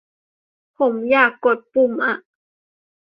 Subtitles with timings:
[0.77, 2.15] ผมอยากกดปุ่มอ่ะ